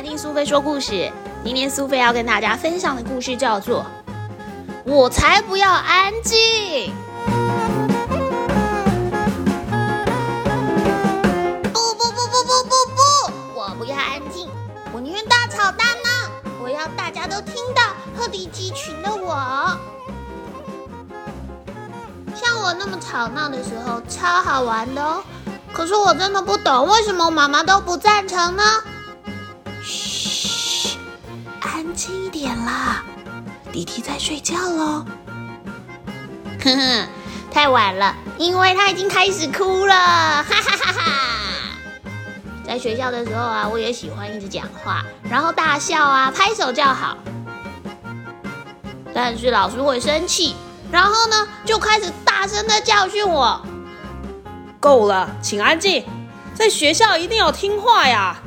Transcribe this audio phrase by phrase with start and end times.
[0.00, 1.12] 欢听苏菲说故事。
[1.44, 3.84] 今天苏菲要跟大家分享的故事叫做
[4.90, 6.38] 《我才不要安静》。
[11.64, 13.00] 不不不不不不不，
[13.54, 14.48] 我不要安静，
[14.94, 16.30] 我宁愿大吵大闹，
[16.64, 17.82] 我要大家都听到
[18.16, 19.34] 鹤立鸡群的我。
[22.34, 25.22] 像我那么吵闹的时候，超好玩的哦。
[25.74, 28.62] 可是我真的不懂，为什么妈妈都不赞成呢？
[32.40, 33.04] 点啦，
[33.70, 35.04] 弟弟在睡觉喽。
[36.64, 37.06] 呵呵，
[37.52, 41.02] 太晚了，因为他已经开始哭了，哈哈哈哈！
[42.66, 47.18] 在学校的时候啊，我也喜欢一直讲话，然后大笑啊，拍手叫好。
[49.14, 50.56] 但是老师会生气，
[50.90, 53.60] 然后呢，就开始大声的教训我。
[54.80, 56.06] 够了，请安静，
[56.54, 58.38] 在学校一定要听话呀。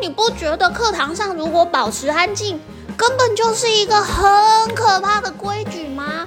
[0.00, 2.60] 你不觉得课堂上如果保持安静，
[2.96, 6.26] 根本就是一个很可怕的规矩吗？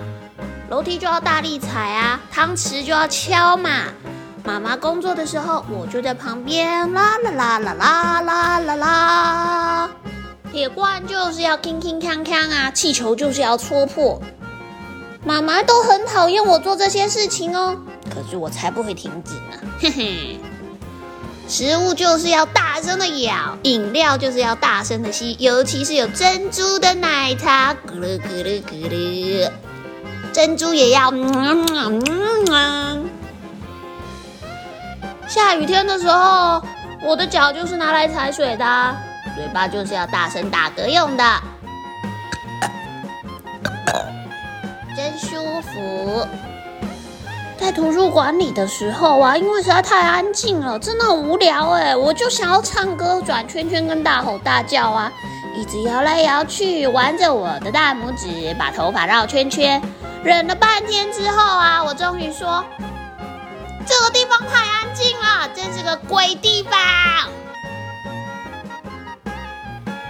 [0.70, 3.70] 楼梯就要大力踩啊，汤匙就要敲嘛。
[4.44, 9.90] 妈妈工作的时候，我就在旁边啦啦啦啦啦啦啦啦。
[10.52, 14.22] 铁罐就是要铿铿锵锵啊，气球就是要戳破。
[15.26, 17.78] 妈妈都很讨厌我做这些事情哦，
[18.10, 20.40] 可是我才不会停止呢，嘿嘿。
[21.48, 29.50] 食物就是要大声的咬，饮料就是要大声的吸，尤其是有珍珠的奶茶，咕噜咕噜咕噜，
[30.34, 31.10] 珍珠也要。
[35.28, 36.62] 下雨天的时候，
[37.02, 38.96] 我的脚就是拿来踩水的，
[39.36, 41.24] 嘴巴就是要大声打嗝用的。
[44.96, 46.28] 真舒服。
[47.60, 55.12] 在图书馆里的时候啊，因为实在太安静了，真的很无聊哎，我就想要唱歌、转圈圈跟大吼大叫啊，
[55.56, 59.82] 一直摇来摇去，玩着我的大拇指，把头发绕圈圈。
[60.24, 62.64] 忍了半天之后啊，我终于说
[63.86, 66.80] ：“这个地方太安静了，真是个鬼地方。”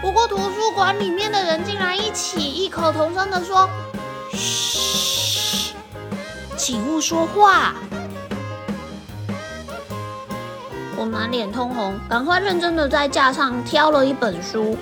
[0.01, 3.69] 不过图书馆里面的人竟然一起异口同声的说。
[4.33, 4.96] 嘘，
[6.67, 7.73] 请勿说话。
[10.97, 14.75] 我满脸通红，赶快认真的在架上挑了一本书，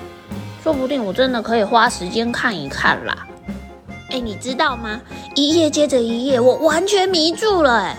[0.64, 3.28] 说不定我真的可以花时间看一看啦。
[4.10, 5.00] 哎，你知道吗？
[5.36, 7.76] 一页接着一页，我完全迷住了。
[7.76, 7.96] 哎，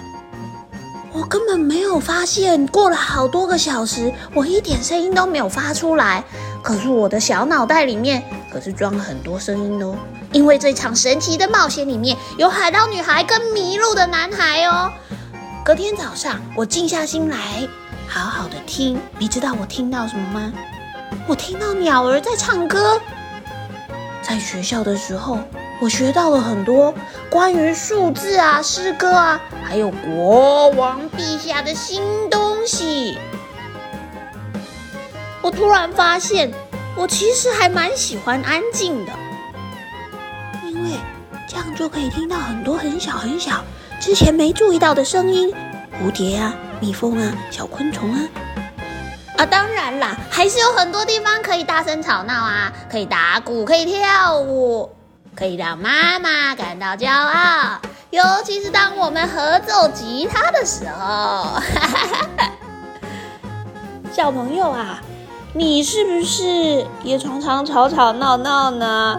[1.13, 6.25] 我根本没有发现，过了好多个小时，我一点声音都没有发出来。
[6.67, 8.21] 可是我的小脑袋里面
[8.53, 9.95] 可是装了很多声音哦。
[10.33, 14.91] 因为这场神奇的冒险里面有海盗女孩跟迷路的男孩哦。
[15.65, 17.69] 隔天早上，我静下心来，
[18.09, 19.01] 好好的听。
[19.17, 20.53] 你知道我听到什么吗？
[21.29, 23.01] 我听到鸟儿在唱歌。
[24.21, 25.39] 在学校的时候，
[25.81, 26.93] 我学到了很多
[27.31, 33.19] 关于数字啊、诗歌啊，还有国王陛下的新东西。
[35.47, 36.51] 我突然发现，
[36.97, 39.13] 我其实还蛮喜欢安静的。
[40.65, 40.99] 因为
[41.49, 43.63] 这样就可以听到很多很小很小、
[44.01, 45.55] 之前没注意到的声音，
[46.03, 48.21] 蝴蝶啊、蜜蜂啊、小昆虫啊。
[49.37, 54.91] 啊，当然啦，还是有很多地方可以大声吵闹啊，可以打鼓，可以跳舞，
[55.37, 57.81] 可以让妈妈感到骄傲。
[58.11, 61.63] 尤其是当我们合奏吉他的时候。
[64.13, 64.99] 小朋友啊，
[65.59, 69.19] 你是不是也常常吵吵闹闹呢？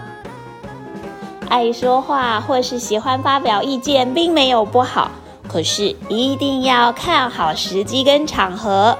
[1.48, 5.10] 爱说话或是喜欢发表意见，并没有不好，
[5.48, 8.96] 可是一定要看好时机跟场合。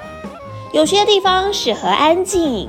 [0.73, 2.69] 有些地方适合安静，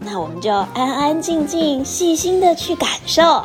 [0.00, 3.44] 那我们就安安静静、细心的去感受。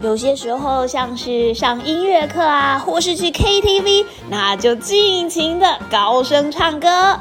[0.00, 7.16] 有些时候，像是上音乐课啊，或是去 KTV，那就尽情的高声唱歌。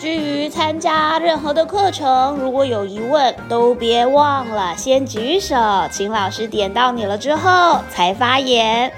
[0.00, 5.54] 至于参加任何的课程，如果有疑问，都别忘了先举手，
[5.92, 8.90] 请老师点到你了之后才发言。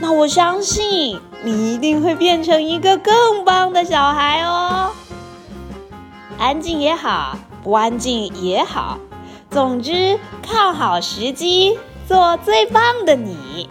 [0.00, 4.92] 那我相信你一定会变成一个更棒的小孩哦。
[6.38, 8.96] 安静也好，不安静也好，
[9.50, 13.68] 总之看好时机，做最棒的你，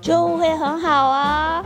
[0.00, 1.64] 就会很好啊。